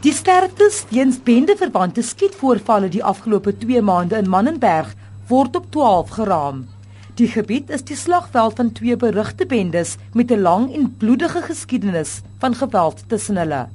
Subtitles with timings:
[0.00, 4.94] Die sterftes weens bendeverwante skietvoorvalle die afgelope 2 maande in Mannenberg
[5.28, 6.62] word op 12 geraam.
[7.20, 12.22] Die gebied is die slagveld van twee berugte bendes met 'n lang en bloedige geskiedenis
[12.38, 13.68] van geweld tussen hulle.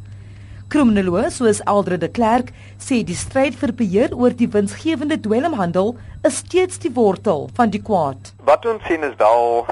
[0.68, 2.50] Kriminoloog soos Aldre de Klerk
[2.82, 7.82] sê die stryd vir beheer oor die winsgewende dwelmhandel is steeds die wortel van die
[7.82, 8.34] kwaad.
[8.44, 9.66] Wat ons sien is wel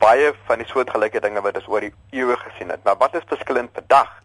[0.00, 2.82] baie van die soortgelyke dinge wat ons oor die eeue gesien het.
[2.84, 4.20] Maar wat is verskillend vandag?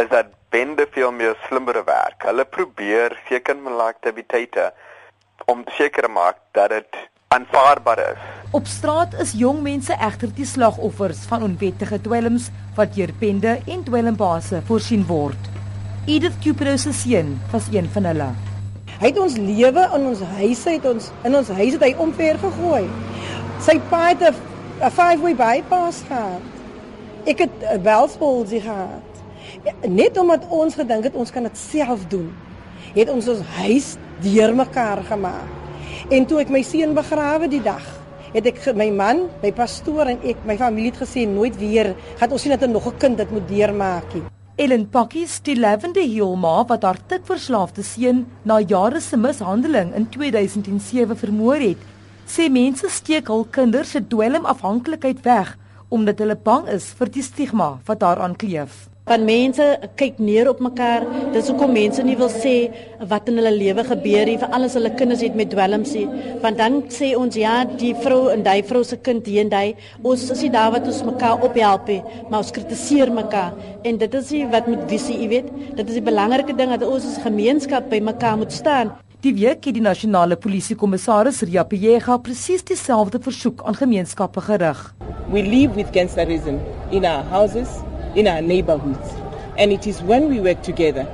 [0.00, 2.24] is dat bende veel meer slimmere werk.
[2.24, 4.70] Hulle probeer seker maak aktiwiteite
[5.50, 6.98] om seker te maak dat dit
[7.34, 8.22] aanvaarbaar is.
[8.56, 12.48] Op straat is jong mense egter die slagoffers van onwettige dwelms
[12.78, 15.50] wat deur bende en dwelmbase voorsien word.
[16.06, 18.30] Edith Cupero se seun was een van hulle.
[19.00, 22.40] Hy het ons lewe in ons huise het ons in ons huis het hy omver
[22.40, 22.84] gegooi.
[23.60, 24.49] Sy pa het 'n
[24.88, 26.40] five-way bypass gehad.
[27.28, 29.04] Ek het 'n welspolsie gehad.
[29.88, 32.32] Net omdat ons gedink het ons kan dit self doen,
[32.94, 35.50] het ons ons huis deurmekaar gemaak.
[36.08, 37.84] En toe ek my seun begrawe die dag,
[38.32, 42.30] het ek my man, my pastoor en ek, my familie het gesê nooit weer gaan
[42.30, 44.22] ons sien dat 'n nog 'n kind dit moet deurmaak nie.
[44.56, 50.08] Ellen Pakkies, die Lavender Hill ma wat haar tikverslaafde seun na jare se mishandeling in
[50.08, 51.78] 2007 vermoor het,
[52.26, 55.56] sê mense steek hul kinders se dwelmafhanklikheid weg
[55.90, 59.64] omdat hulle bang is vir die stigma wat daaraan kleef van mense
[59.98, 61.02] kyk neer op mekaar.
[61.34, 62.54] Dis hoekom mense nie wil sê
[63.10, 66.04] wat in hulle lewe gebeur nie, vir alles hulle kinders het met dwelms nie.
[66.44, 69.74] Want dan sê ons ja, die vrou en daai vrou se kind hier en daai,
[70.06, 73.56] ons is nie daar wat ons mekaar ophelp nie, maar ons kritiseer mekaar.
[73.82, 75.52] En dit is wat moet visie, jy weet.
[75.74, 78.94] Dit is die belangrike ding dat ons as gemeenskap by mekaar moet staan.
[79.20, 84.78] Die week het die nasionale polisiekommissaris Ria Pejega presies dieselfde versoek aan gemeenskappe gerig.
[85.28, 86.56] We live with gangsterism
[86.90, 87.68] in our houses
[88.14, 89.12] in our neighborhoods.
[89.58, 91.04] And it is when we work together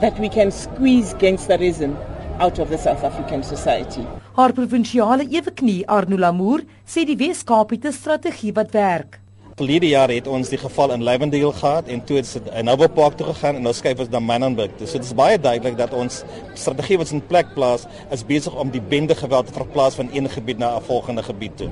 [0.00, 1.94] that we can squeeze gangsterism
[2.40, 4.02] out of the South African society.
[4.34, 9.21] Haar provinsiale eweknie Arno Lamour sê die Wes-Kaap het 'n strategie wat werk.
[9.52, 12.88] Verlede jaar het ons die geval in Lavendale gehad en toe het dit in Noble
[12.88, 14.78] Park toe gegaan en nou skuif ons na Manenberg.
[14.80, 16.22] So dit is baie duidelik dat ons
[16.56, 17.84] strategie wat in plek plaas
[18.16, 21.56] is besig om die bende geweld te verplaas van een gebied na 'n volgende gebied
[21.56, 21.68] toe.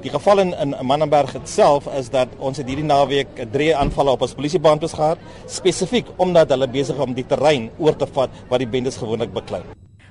[0.00, 4.22] Die geval in in Mannenberg self is dat ons het hierdie naweek drie aanvalle op
[4.22, 8.58] ons polisiebaanpos gehad spesifiek omdat hulle besig is om die terrein oor te vat wat
[8.58, 9.62] die bendes gewoonlik beklei.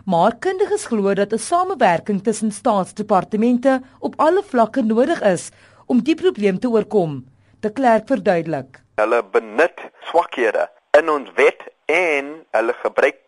[0.06, 5.52] Maar kundiges glo dat 'n samewerking tussen staatsdepartemente op alle vlakke nodig is
[5.88, 7.24] om die probleem te oorkom.
[7.60, 8.82] De Klerk verduidelik.
[9.02, 10.68] Hulle benut swakhede
[11.00, 13.24] in ons wet en hulle gebruik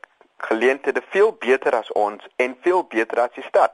[0.50, 3.74] geleenthede veel beter as ons en veel beter as die stad.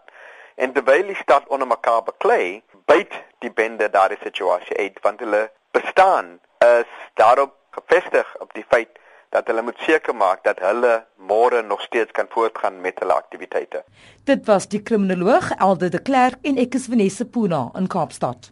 [0.56, 3.14] En terwyl die stad onder mekaar beklei, byt
[3.44, 9.02] die bende daardie situasie uit want hulle bestaan is daarop gefestig op die feit
[9.36, 13.84] dat hulle moet seker maak dat hulle môre nog steeds kan voortgaan met hulle aktiwiteite.
[14.24, 18.52] Dit was die kriminoloog Elde de Klerk en ek is Vanessa Puna in Kaapstad.